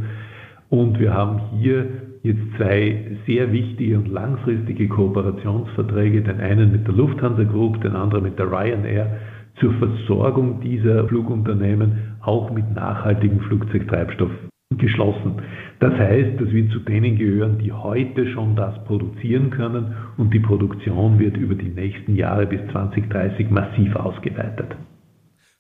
Und 0.70 0.98
wir 1.00 1.14
haben 1.14 1.42
hier 1.60 1.88
jetzt 2.26 2.42
zwei 2.58 3.18
sehr 3.28 3.52
wichtige 3.52 4.00
und 4.00 4.08
langfristige 4.08 4.88
Kooperationsverträge, 4.88 6.24
den 6.24 6.40
einen 6.40 6.72
mit 6.72 6.88
der 6.88 6.96
Lufthansa 6.96 7.44
Group, 7.44 7.80
den 7.82 7.96
anderen 7.96 8.24
mit 8.24 8.40
der 8.40 8.52
Ryanair, 8.52 9.20
zur 9.60 9.72
Versorgung 9.74 10.60
dieser 10.60 11.08
Flugunternehmen 11.08 12.16
auch 12.22 12.52
mit 12.52 12.74
nachhaltigem 12.74 13.42
Flugzeugtreibstoff 13.42 14.32
geschlossen. 14.76 15.36
Das 15.80 15.94
heißt, 15.94 16.42
dass 16.42 16.52
wir 16.52 16.68
zu 16.72 16.80
denen 16.80 17.16
gehören, 17.16 17.60
die 17.60 17.72
heute 17.72 18.28
schon 18.32 18.56
das 18.56 18.84
produzieren 18.86 19.52
können 19.52 19.94
und 20.18 20.34
die 20.34 20.40
Produktion 20.40 21.20
wird 21.20 21.38
über 21.38 21.54
die 21.54 21.70
nächsten 21.70 22.16
Jahre 22.16 22.48
bis 22.48 22.60
2030 22.72 23.52
massiv 23.52 23.96
ausgeweitet. 23.96 24.76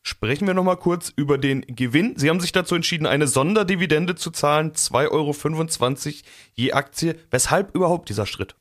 Sprechen 0.08 0.46
wir 0.46 0.54
nochmal 0.54 0.78
kurz 0.78 1.12
über 1.18 1.40
den 1.40 1.62
Gewinn. 1.62 2.14
Sie 2.16 2.30
haben 2.30 2.40
sich 2.40 2.52
dazu 2.52 2.76
entschieden, 2.76 3.08
eine 3.08 3.26
Sonderdividende 3.26 4.14
zu 4.14 4.30
zahlen, 4.30 4.74
2,25 4.74 5.10
Euro 5.12 6.14
je 6.54 6.74
Aktie. 6.74 7.16
Weshalb 7.32 7.74
überhaupt 7.74 8.10
dieser 8.10 8.28
Schritt? 8.28 8.56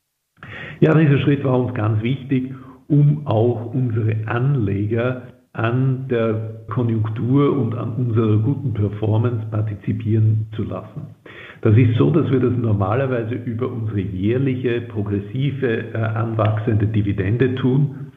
Ja, 0.79 0.95
dieser 0.95 1.19
Schritt 1.19 1.43
war 1.43 1.59
uns 1.59 1.75
ganz 1.75 2.01
wichtig, 2.01 2.51
um 2.87 3.27
auch 3.27 3.71
unsere 3.75 4.27
Anleger 4.27 5.27
an 5.53 6.07
der 6.09 6.65
Konjunktur 6.67 7.55
und 7.55 7.75
an 7.75 7.93
unserer 7.93 8.37
guten 8.37 8.73
Performance 8.73 9.45
partizipieren 9.51 10.47
zu 10.55 10.63
lassen. 10.63 11.13
Das 11.61 11.77
ist 11.77 11.95
so, 11.99 12.09
dass 12.09 12.29
wir 12.31 12.39
das 12.39 12.53
normalerweise 12.57 13.35
über 13.35 13.71
unsere 13.71 14.01
jährliche 14.01 14.81
progressive 14.81 15.93
äh, 15.93 15.97
anwachsende 15.97 16.87
Dividende 16.87 17.53
tun. 17.53 18.11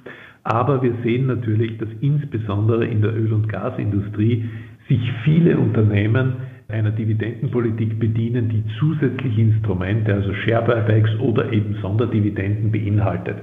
Aber 0.45 0.83
wir 0.83 0.95
sehen 1.03 1.27
natürlich, 1.27 1.79
dass 1.79 1.89
insbesondere 2.01 2.87
in 2.87 3.03
der 3.03 3.15
Öl- 3.15 3.33
und 3.33 3.49
Gasindustrie 3.49 4.49
sich 4.89 5.01
viele 5.25 5.59
Unternehmen 5.59 6.35
einer 6.69 6.91
Dividendenpolitik 6.91 7.99
bedienen, 7.99 8.51
die 8.51 8.63
zusätzliche 8.79 9.41
Instrumente, 9.41 10.13
also 10.13 10.35
Share 10.35 10.67
Buybacks 10.67 11.19
oder 11.19 11.51
eben 11.51 11.77
Sonderdividenden 11.81 12.71
beinhaltet. 12.71 13.39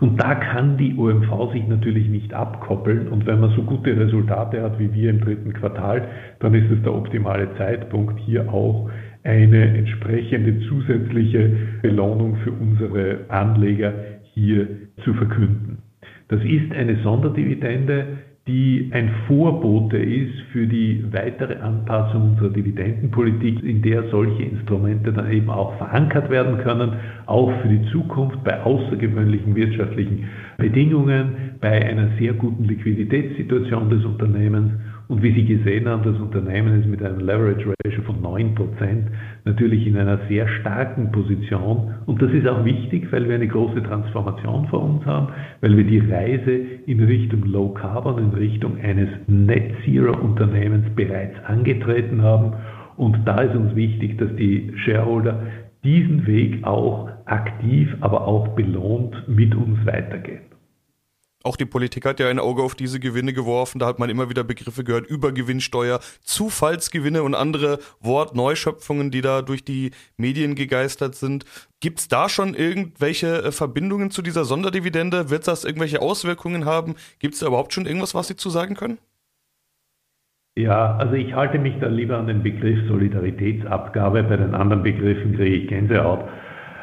Und 0.00 0.20
da 0.20 0.34
kann 0.34 0.76
die 0.76 0.94
OMV 0.94 1.52
sich 1.52 1.66
natürlich 1.66 2.08
nicht 2.08 2.34
abkoppeln. 2.34 3.08
Und 3.08 3.26
wenn 3.26 3.40
man 3.40 3.50
so 3.56 3.62
gute 3.62 3.96
Resultate 3.96 4.60
hat 4.62 4.78
wie 4.78 4.92
wir 4.92 5.08
im 5.08 5.20
dritten 5.20 5.54
Quartal, 5.54 6.06
dann 6.40 6.52
ist 6.52 6.70
es 6.70 6.82
der 6.82 6.94
optimale 6.94 7.48
Zeitpunkt, 7.56 8.20
hier 8.20 8.52
auch 8.52 8.90
eine 9.24 9.76
entsprechende 9.78 10.60
zusätzliche 10.68 11.50
Belohnung 11.80 12.36
für 12.44 12.52
unsere 12.52 13.20
Anleger 13.28 13.94
hier 14.34 14.68
zu 15.02 15.14
verkünden. 15.14 15.78
Das 16.28 16.42
ist 16.42 16.72
eine 16.72 16.96
Sonderdividende, 17.02 18.18
die 18.46 18.90
ein 18.92 19.10
Vorbote 19.26 19.96
ist 19.96 20.40
für 20.52 20.66
die 20.68 21.04
weitere 21.10 21.56
Anpassung 21.56 22.30
unserer 22.30 22.50
Dividendenpolitik, 22.50 23.62
in 23.64 23.82
der 23.82 24.04
solche 24.10 24.44
Instrumente 24.44 25.12
dann 25.12 25.32
eben 25.32 25.50
auch 25.50 25.76
verankert 25.78 26.30
werden 26.30 26.58
können, 26.58 26.92
auch 27.26 27.50
für 27.60 27.68
die 27.68 27.82
Zukunft 27.90 28.42
bei 28.44 28.62
außergewöhnlichen 28.62 29.56
wirtschaftlichen 29.56 30.28
Bedingungen, 30.58 31.56
bei 31.60 31.84
einer 31.84 32.10
sehr 32.20 32.34
guten 32.34 32.64
Liquiditätssituation 32.64 33.90
des 33.90 34.04
Unternehmens 34.04 34.72
und 35.08 35.22
wie 35.22 35.32
Sie 35.32 35.44
gesehen 35.44 35.88
haben, 35.88 36.02
das 36.02 36.20
Unternehmen 36.20 36.80
ist 36.80 36.88
mit 36.88 37.00
einem 37.00 37.20
Leverage 37.20 37.72
Ratio 37.84 38.02
von 38.02 38.20
9% 38.22 38.56
natürlich 39.44 39.86
in 39.86 39.96
einer 39.96 40.18
sehr 40.28 40.48
starken 40.48 41.12
Position. 41.12 41.94
Und 42.06 42.20
das 42.20 42.32
ist 42.32 42.46
auch 42.48 42.64
wichtig, 42.64 43.12
weil 43.12 43.28
wir 43.28 43.36
eine 43.36 43.46
große 43.46 43.82
Transformation 43.84 44.66
vor 44.66 44.82
uns 44.82 45.06
haben, 45.06 45.28
weil 45.60 45.76
wir 45.76 45.84
die 45.84 46.00
Reise 46.00 46.50
in 46.86 47.04
Richtung 47.04 47.44
Low 47.44 47.68
Carbon, 47.68 48.18
in 48.18 48.30
Richtung 48.30 48.80
eines 48.80 49.08
Net 49.28 49.74
Zero 49.84 50.12
Unternehmens 50.18 50.86
bereits 50.96 51.36
angetreten 51.44 52.22
haben. 52.22 52.54
Und 52.96 53.18
da 53.26 53.42
ist 53.42 53.54
uns 53.54 53.76
wichtig, 53.76 54.18
dass 54.18 54.34
die 54.34 54.72
Shareholder 54.84 55.40
diesen 55.84 56.26
Weg 56.26 56.64
auch 56.64 57.08
aktiv, 57.26 57.94
aber 58.00 58.26
auch 58.26 58.48
belohnt 58.48 59.14
mit 59.28 59.54
uns 59.54 59.78
weitergehen. 59.86 60.55
Auch 61.46 61.56
die 61.56 61.64
Politik 61.64 62.04
hat 62.06 62.18
ja 62.18 62.28
ein 62.28 62.40
Auge 62.40 62.64
auf 62.64 62.74
diese 62.74 62.98
Gewinne 62.98 63.32
geworfen. 63.32 63.78
Da 63.78 63.86
hat 63.86 64.00
man 64.00 64.10
immer 64.10 64.28
wieder 64.28 64.42
Begriffe 64.42 64.82
gehört, 64.82 65.06
Übergewinnsteuer, 65.06 66.00
Zufallsgewinne 66.22 67.22
und 67.22 67.36
andere 67.36 67.78
Wortneuschöpfungen, 68.00 69.12
die 69.12 69.20
da 69.20 69.42
durch 69.42 69.64
die 69.64 69.92
Medien 70.16 70.56
gegeistert 70.56 71.14
sind. 71.14 71.44
Gibt 71.78 72.00
es 72.00 72.08
da 72.08 72.28
schon 72.28 72.54
irgendwelche 72.54 73.44
äh, 73.44 73.52
Verbindungen 73.52 74.10
zu 74.10 74.22
dieser 74.22 74.44
Sonderdividende? 74.44 75.30
Wird 75.30 75.46
das 75.46 75.64
irgendwelche 75.64 76.02
Auswirkungen 76.02 76.64
haben? 76.64 76.96
Gibt 77.20 77.34
es 77.34 77.40
da 77.40 77.46
überhaupt 77.46 77.72
schon 77.72 77.86
irgendwas, 77.86 78.12
was 78.16 78.26
Sie 78.26 78.34
zu 78.34 78.50
sagen 78.50 78.74
können? 78.74 78.98
Ja, 80.58 80.96
also 80.96 81.14
ich 81.14 81.32
halte 81.32 81.60
mich 81.60 81.74
da 81.80 81.86
lieber 81.86 82.18
an 82.18 82.26
den 82.26 82.42
Begriff 82.42 82.88
Solidaritätsabgabe. 82.88 84.24
Bei 84.24 84.36
den 84.36 84.56
anderen 84.56 84.82
Begriffen 84.82 85.36
kriege 85.36 85.56
ich 85.58 85.68
Gänsehaut. 85.68 86.24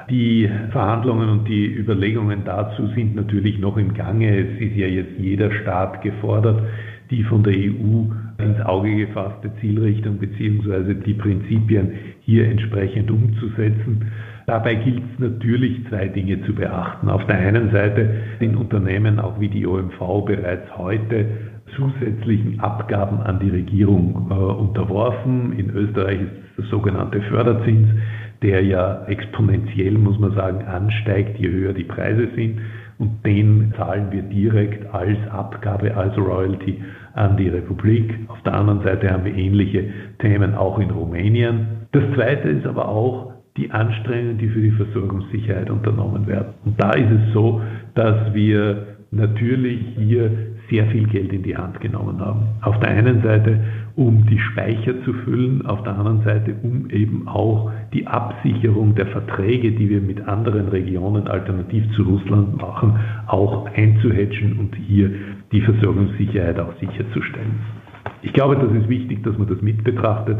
Die 0.09 0.49
Verhandlungen 0.71 1.29
und 1.29 1.47
die 1.47 1.65
Überlegungen 1.65 2.43
dazu 2.45 2.87
sind 2.87 3.15
natürlich 3.15 3.59
noch 3.59 3.77
im 3.77 3.93
Gange. 3.93 4.37
Es 4.37 4.61
ist 4.61 4.75
ja 4.75 4.87
jetzt 4.87 5.17
jeder 5.17 5.51
Staat 5.51 6.01
gefordert, 6.01 6.61
die 7.09 7.23
von 7.23 7.43
der 7.43 7.53
EU 7.53 8.05
ins 8.37 8.59
Auge 8.65 8.95
gefasste 8.95 9.51
Zielrichtung 9.61 10.17
bzw. 10.17 10.95
die 10.95 11.13
Prinzipien 11.13 11.91
hier 12.21 12.49
entsprechend 12.49 13.11
umzusetzen. 13.11 14.11
Dabei 14.45 14.75
gilt 14.75 15.03
es 15.13 15.19
natürlich 15.19 15.87
zwei 15.87 16.07
Dinge 16.09 16.41
zu 16.45 16.53
beachten. 16.53 17.09
Auf 17.09 17.25
der 17.27 17.37
einen 17.37 17.71
Seite 17.71 18.09
sind 18.39 18.57
Unternehmen 18.57 19.19
auch 19.19 19.39
wie 19.39 19.47
die 19.47 19.65
OMV 19.65 20.25
bereits 20.25 20.77
heute 20.77 21.25
zusätzlichen 21.75 22.59
Abgaben 22.59 23.21
an 23.21 23.39
die 23.39 23.49
Regierung 23.49 24.27
äh, 24.29 24.33
unterworfen. 24.33 25.53
In 25.53 25.69
Österreich 25.69 26.19
ist 26.21 26.57
der 26.57 26.65
sogenannte 26.65 27.21
Förderzins 27.21 27.87
der 28.43 28.61
ja 28.63 29.05
exponentiell, 29.07 29.97
muss 29.97 30.19
man 30.19 30.33
sagen, 30.33 30.63
ansteigt, 30.65 31.39
je 31.39 31.49
höher 31.49 31.73
die 31.73 31.85
Preise 31.85 32.27
sind. 32.35 32.59
Und 32.99 33.25
den 33.25 33.73
zahlen 33.75 34.11
wir 34.11 34.21
direkt 34.21 34.93
als 34.93 35.17
Abgabe, 35.31 35.95
als 35.95 36.15
Royalty 36.17 36.79
an 37.15 37.37
die 37.37 37.49
Republik. 37.49 38.13
Auf 38.27 38.41
der 38.43 38.53
anderen 38.53 38.83
Seite 38.83 39.09
haben 39.09 39.25
wir 39.25 39.35
ähnliche 39.35 39.85
Themen 40.19 40.53
auch 40.53 40.77
in 40.79 40.91
Rumänien. 40.91 41.87
Das 41.91 42.03
Zweite 42.13 42.49
ist 42.49 42.65
aber 42.67 42.87
auch 42.87 43.33
die 43.57 43.71
Anstrengungen, 43.71 44.37
die 44.37 44.49
für 44.49 44.61
die 44.61 44.71
Versorgungssicherheit 44.71 45.69
unternommen 45.69 46.27
werden. 46.27 46.53
Und 46.65 46.81
da 46.81 46.91
ist 46.93 47.11
es 47.11 47.33
so, 47.33 47.61
dass 47.95 48.33
wir 48.33 48.87
natürlich 49.11 49.79
hier 49.97 50.31
sehr 50.69 50.85
viel 50.87 51.07
Geld 51.07 51.31
in 51.33 51.43
die 51.43 51.55
Hand 51.55 51.79
genommen 51.81 52.19
haben. 52.19 52.47
Auf 52.61 52.79
der 52.79 52.89
einen 52.89 53.21
Seite, 53.21 53.59
um 53.95 54.25
die 54.25 54.39
Speicher 54.39 55.03
zu 55.03 55.13
füllen, 55.13 55.65
auf 55.65 55.83
der 55.83 55.95
anderen 55.95 56.23
Seite, 56.23 56.55
um 56.63 56.89
eben 56.89 57.27
auch 57.27 57.71
die 57.93 58.07
Absicherung 58.07 58.95
der 58.95 59.07
Verträge, 59.07 59.71
die 59.71 59.89
wir 59.89 60.01
mit 60.01 60.27
anderen 60.27 60.69
Regionen 60.69 61.27
alternativ 61.27 61.83
zu 61.95 62.03
Russland 62.03 62.57
machen, 62.57 62.99
auch 63.27 63.67
einzuhatchen 63.75 64.57
und 64.57 64.75
hier 64.75 65.11
die 65.51 65.61
Versorgungssicherheit 65.61 66.59
auch 66.59 66.73
sicherzustellen. 66.79 67.59
Ich 68.23 68.33
glaube, 68.33 68.55
das 68.55 68.71
ist 68.71 68.89
wichtig, 68.89 69.23
dass 69.23 69.37
man 69.37 69.47
das 69.47 69.61
mit 69.61 69.83
betrachtet 69.83 70.39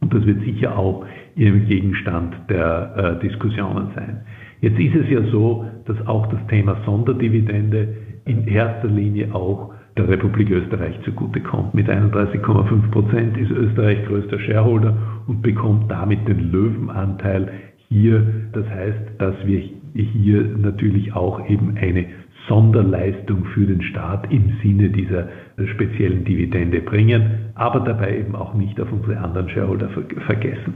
und 0.00 0.12
das 0.12 0.26
wird 0.26 0.42
sicher 0.42 0.76
auch 0.76 1.06
im 1.36 1.66
Gegenstand 1.66 2.34
der 2.50 3.18
äh, 3.22 3.26
Diskussionen 3.26 3.88
sein. 3.94 4.22
Jetzt 4.60 4.78
ist 4.78 4.94
es 4.96 5.10
ja 5.10 5.22
so, 5.30 5.66
dass 5.84 6.06
auch 6.06 6.26
das 6.26 6.40
Thema 6.48 6.76
Sonderdividende 6.84 7.96
in 8.24 8.46
erster 8.48 8.88
Linie 8.88 9.34
auch 9.34 9.73
der 9.96 10.08
Republik 10.08 10.50
Österreich 10.50 11.00
zugutekommt. 11.04 11.74
Mit 11.74 11.88
31,5 11.88 12.90
Prozent 12.90 13.36
ist 13.36 13.50
Österreich 13.50 14.04
größter 14.06 14.40
Shareholder 14.40 14.96
und 15.26 15.42
bekommt 15.42 15.90
damit 15.90 16.26
den 16.26 16.50
Löwenanteil 16.50 17.50
hier. 17.88 18.26
Das 18.52 18.68
heißt, 18.68 18.98
dass 19.18 19.34
wir 19.46 19.62
hier 19.94 20.42
natürlich 20.58 21.14
auch 21.14 21.48
eben 21.48 21.76
eine 21.76 22.06
Sonderleistung 22.48 23.44
für 23.54 23.66
den 23.66 23.82
Staat 23.82 24.30
im 24.32 24.52
Sinne 24.62 24.90
dieser 24.90 25.28
speziellen 25.74 26.24
Dividende 26.24 26.80
bringen, 26.80 27.52
aber 27.54 27.80
dabei 27.80 28.18
eben 28.18 28.34
auch 28.34 28.54
nicht 28.54 28.80
auf 28.80 28.92
unsere 28.92 29.18
anderen 29.18 29.48
Shareholder 29.48 29.90
vergessen. 30.26 30.74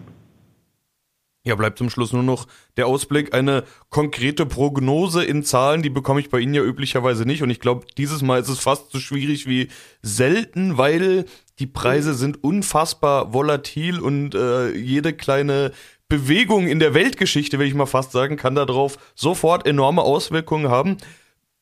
Ja, 1.49 1.55
bleibt 1.55 1.79
zum 1.79 1.89
Schluss 1.89 2.13
nur 2.13 2.23
noch 2.23 2.47
der 2.77 2.87
Ausblick. 2.87 3.33
Eine 3.33 3.65
konkrete 3.89 4.45
Prognose 4.45 5.25
in 5.25 5.43
Zahlen, 5.45 5.81
die 5.81 5.89
bekomme 5.89 6.21
ich 6.21 6.29
bei 6.29 6.41
Ihnen 6.41 6.53
ja 6.53 6.63
üblicherweise 6.63 7.25
nicht. 7.25 7.43
Und 7.43 7.49
ich 7.49 7.59
glaube, 7.59 7.87
dieses 7.97 8.21
Mal 8.21 8.39
ist 8.39 8.51
es 8.51 8.59
fast 8.59 8.91
so 8.91 8.99
schwierig 8.99 9.47
wie 9.47 9.69
selten, 10.03 10.77
weil 10.77 11.25
die 11.59 11.67
Preise 11.67 12.13
sind 12.13 12.45
unfassbar 12.45 13.33
volatil 13.33 13.99
und 13.99 14.35
äh, 14.35 14.77
jede 14.77 15.15
kleine 15.15 15.73
Bewegung 16.11 16.67
in 16.67 16.81
der 16.81 16.93
Weltgeschichte, 16.93 17.59
will 17.59 17.67
ich 17.67 17.73
mal 17.73 17.87
fast 17.87 18.13
sagen, 18.13 18.37
kann 18.37 18.55
darauf 18.55 18.99
sofort 19.15 19.67
enorme 19.67 20.03
Auswirkungen 20.03 20.69
haben. 20.69 20.99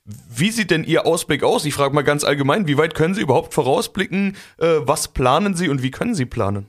Wie 0.05 0.51
sieht 0.51 0.73
denn 0.73 0.83
Ihr 0.83 1.07
Ausblick 1.07 1.45
aus? 1.45 1.65
Ich 1.65 1.75
frage 1.75 1.95
mal 1.95 2.03
ganz 2.03 2.25
allgemein, 2.25 2.67
wie 2.67 2.77
weit 2.77 2.97
können 2.97 3.15
Sie 3.15 3.23
überhaupt 3.23 3.55
vorausblicken? 3.55 4.37
Äh, 4.59 4.79
was 4.81 5.07
planen 5.07 5.55
Sie 5.55 5.69
und 5.69 5.85
wie 5.85 5.93
können 5.93 6.17
Sie 6.17 6.27
planen? 6.27 6.69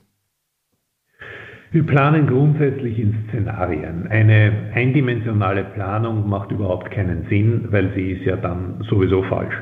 Wir 1.70 1.84
planen 1.84 2.26
grundsätzlich 2.26 2.98
in 2.98 3.14
Szenarien. 3.28 4.06
Eine 4.08 4.52
eindimensionale 4.74 5.64
Planung 5.64 6.26
macht 6.26 6.50
überhaupt 6.50 6.90
keinen 6.90 7.26
Sinn, 7.28 7.68
weil 7.70 7.92
sie 7.94 8.12
ist 8.12 8.24
ja 8.24 8.36
dann 8.36 8.82
sowieso 8.88 9.22
falsch. 9.24 9.54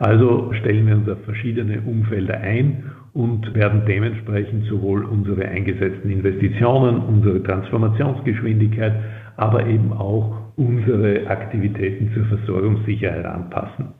Also 0.00 0.52
stellen 0.54 0.88
wir 0.88 0.96
uns 0.96 1.08
auf 1.08 1.22
verschiedene 1.24 1.80
Umfelder 1.82 2.40
ein 2.40 2.90
und 3.12 3.54
werden 3.54 3.82
dementsprechend 3.86 4.64
sowohl 4.64 5.04
unsere 5.04 5.46
eingesetzten 5.46 6.10
Investitionen, 6.10 6.96
unsere 6.96 7.40
Transformationsgeschwindigkeit, 7.44 8.94
aber 9.36 9.64
eben 9.64 9.92
auch 9.92 10.36
unsere 10.56 11.28
Aktivitäten 11.28 12.10
zur 12.14 12.24
Versorgungssicherheit 12.36 13.26
anpassen. 13.26 13.94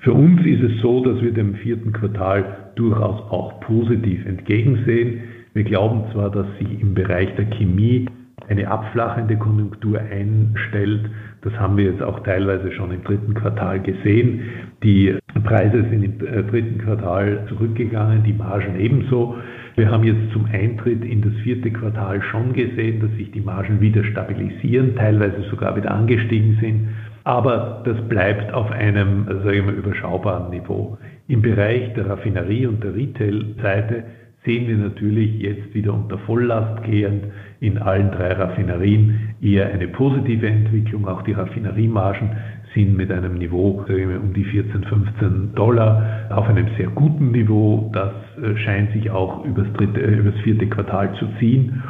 Für 0.00 0.14
uns 0.14 0.40
ist 0.46 0.62
es 0.62 0.80
so, 0.80 1.04
dass 1.04 1.22
wir 1.22 1.32
dem 1.32 1.54
vierten 1.56 1.92
Quartal 1.92 2.72
durchaus 2.76 3.20
auch 3.30 3.60
positiv 3.60 4.24
entgegensehen. 4.26 5.20
Wir 5.54 5.62
glauben 5.62 6.02
zwar, 6.12 6.30
dass 6.30 6.46
sich 6.58 6.80
im 6.80 6.94
Bereich 6.94 7.32
der 7.36 7.46
Chemie 7.46 8.06
eine 8.48 8.68
abflachende 8.68 9.36
Konjunktur 9.36 10.00
einstellt. 10.00 11.08
Das 11.42 11.52
haben 11.54 11.76
wir 11.76 11.84
jetzt 11.84 12.02
auch 12.02 12.20
teilweise 12.24 12.72
schon 12.72 12.90
im 12.90 13.04
dritten 13.04 13.34
Quartal 13.34 13.80
gesehen. 13.80 14.42
Die 14.82 15.16
Preise 15.44 15.84
sind 15.88 16.02
im 16.02 16.26
äh, 16.26 16.42
dritten 16.42 16.78
Quartal 16.78 17.46
zurückgegangen, 17.48 18.24
die 18.24 18.32
Margen 18.32 18.78
ebenso. 18.80 19.36
Wir 19.76 19.90
haben 19.90 20.02
jetzt 20.02 20.32
zum 20.32 20.46
Eintritt 20.46 21.04
in 21.04 21.22
das 21.22 21.32
vierte 21.44 21.70
Quartal 21.70 22.20
schon 22.22 22.52
gesehen, 22.52 23.00
dass 23.00 23.10
sich 23.16 23.30
die 23.30 23.40
Margen 23.40 23.80
wieder 23.80 24.02
stabilisieren, 24.04 24.96
teilweise 24.96 25.42
sogar 25.50 25.76
wieder 25.76 25.92
angestiegen 25.92 26.58
sind. 26.60 26.88
Aber 27.22 27.82
das 27.84 27.96
bleibt 28.08 28.52
auf 28.52 28.70
einem, 28.72 29.26
sage 29.44 29.58
ich 29.58 29.64
mal, 29.64 29.74
überschaubaren 29.74 30.50
Niveau. 30.50 30.98
Im 31.28 31.42
Bereich 31.42 31.94
der 31.94 32.08
Raffinerie 32.08 32.66
und 32.66 32.82
der 32.82 32.94
Retail-Seite 32.94 34.04
sehen 34.44 34.68
wir 34.68 34.76
natürlich 34.76 35.40
jetzt 35.40 35.74
wieder 35.74 35.94
unter 35.94 36.18
Volllast 36.18 36.84
gehend 36.84 37.24
in 37.60 37.78
allen 37.78 38.10
drei 38.10 38.32
Raffinerien 38.32 39.34
eher 39.40 39.72
eine 39.72 39.88
positive 39.88 40.46
Entwicklung. 40.46 41.08
Auch 41.08 41.22
die 41.22 41.32
Raffineriemargen 41.32 42.30
sind 42.74 42.96
mit 42.96 43.10
einem 43.10 43.34
Niveau 43.34 43.84
um 43.88 44.34
die 44.34 44.44
14, 44.44 44.84
15 44.84 45.54
Dollar 45.54 46.26
auf 46.30 46.46
einem 46.48 46.66
sehr 46.76 46.88
guten 46.88 47.30
Niveau. 47.30 47.90
Das 47.94 48.12
äh, 48.42 48.56
scheint 48.58 48.92
sich 48.92 49.10
auch 49.10 49.44
übers, 49.44 49.72
dritte, 49.74 50.00
äh, 50.00 50.18
übers 50.18 50.38
vierte 50.42 50.66
Quartal 50.66 51.14
zu 51.14 51.26
ziehen. 51.38 51.82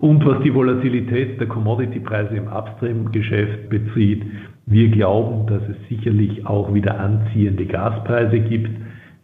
Und 0.00 0.24
was 0.24 0.42
die 0.42 0.54
Volatilität 0.54 1.38
der 1.38 1.46
Commodity-Preise 1.46 2.34
im 2.34 2.48
Upstream-Geschäft 2.48 3.68
bezieht, 3.68 4.24
wir 4.64 4.88
glauben, 4.88 5.46
dass 5.46 5.62
es 5.68 5.76
sicherlich 5.90 6.46
auch 6.46 6.72
wieder 6.72 6.98
anziehende 6.98 7.66
Gaspreise 7.66 8.40
gibt. 8.40 8.70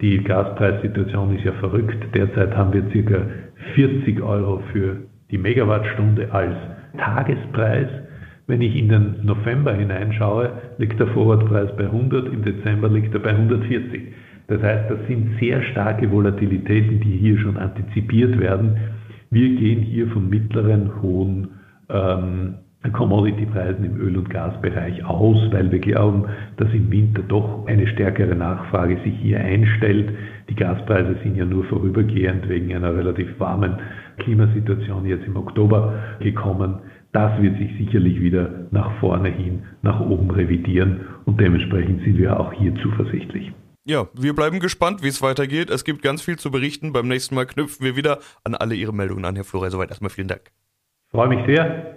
Die 0.01 0.23
Gaspreissituation 0.23 1.37
ist 1.37 1.45
ja 1.45 1.53
verrückt. 1.53 2.15
Derzeit 2.15 2.55
haben 2.55 2.73
wir 2.73 2.83
ca. 3.05 3.23
40 3.75 4.21
Euro 4.23 4.63
für 4.73 4.99
die 5.31 5.39
Megawattstunde 5.39 6.33
als 6.33 6.55
Tagespreis. 6.99 7.89
Wenn 8.47 8.61
ich 8.61 8.77
in 8.77 8.89
den 8.89 9.25
November 9.25 9.73
hineinschaue, 9.73 10.51
liegt 10.79 11.01
der 11.01 11.09
Vorratpreis 11.09 11.75
bei 11.77 11.85
100, 11.85 12.29
im 12.29 12.45
Dezember 12.45 12.89
liegt 12.89 13.13
er 13.15 13.21
bei 13.21 13.31
140. 13.31 14.03
Das 14.49 14.63
heißt, 14.63 14.91
das 14.91 14.99
sind 15.09 15.39
sehr 15.41 15.63
starke 15.63 16.11
Volatilitäten, 16.11 17.01
die 17.01 17.17
hier 17.17 17.39
schon 17.39 17.57
antizipiert 17.57 18.39
werden. 18.39 18.77
Wir 19.31 19.49
gehen 19.57 19.81
hier 19.81 20.07
von 20.09 20.29
mittleren, 20.29 21.03
hohen 21.03 21.49
ähm, 21.89 22.55
Commodity-Preisen 22.93 23.85
im 23.85 24.01
Öl- 24.01 24.17
und 24.17 24.31
Gasbereich 24.31 25.05
aus, 25.05 25.39
weil 25.53 25.71
wir 25.71 25.79
glauben, 25.79 26.25
dass 26.57 26.73
im 26.73 26.91
Winter 26.91 27.23
doch 27.23 27.67
eine 27.67 27.87
stärkere 27.87 28.35
Nachfrage 28.35 28.99
sich 29.05 29.15
hier 29.21 29.41
einstellt. 29.41 30.11
Die 30.49 30.55
Gaspreise 30.55 31.17
sind 31.23 31.37
ja 31.37 31.45
nur 31.45 31.65
vorübergehend 31.65 32.49
wegen 32.49 32.75
einer 32.75 32.95
relativ 32.95 33.29
warmen 33.39 33.77
Klimasituation 34.19 35.07
jetzt 35.07 35.27
im 35.27 35.37
Oktober 35.37 35.95
gekommen. 36.21 36.81
Das 37.13 37.41
wird 37.41 37.57
sich 37.59 37.71
sicherlich 37.79 38.21
wieder 38.21 38.67
nach 38.71 38.99
vorne 39.01 39.29
hin, 39.29 39.63
nach 39.83 40.01
oben 40.01 40.31
revidieren 40.31 41.01
und 41.25 41.41
dementsprechend 41.41 42.03
sind 42.05 42.19
wir 42.19 42.39
auch 42.39 42.53
hier 42.53 42.75
zuversichtlich. 42.83 43.53
Ja, 43.89 44.09
wir 44.15 44.35
bleiben 44.35 44.59
gespannt, 44.59 45.03
wie 45.05 45.09
es 45.09 45.23
weitergeht. 45.23 45.71
Es 45.71 45.85
gibt 45.85 46.03
ganz 46.03 46.21
viel 46.21 46.39
zu 46.39 46.51
berichten. 46.51 46.93
Beim 46.93 47.07
nächsten 47.07 47.37
Mal 47.37 47.47
knüpfen 47.47 47.87
wir 47.87 47.95
wieder 47.95 48.19
an 48.43 48.57
alle 48.57 48.75
Ihre 48.75 48.93
Meldungen 48.93 49.25
an, 49.25 49.37
Herr 49.37 49.45
Flore. 49.45 49.71
Soweit 49.71 49.91
erstmal 49.91 50.11
vielen 50.11 50.27
Dank. 50.27 50.51
freue 51.13 51.29
mich 51.29 51.47
sehr. 51.47 51.97